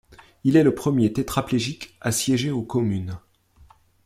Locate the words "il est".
0.43-0.63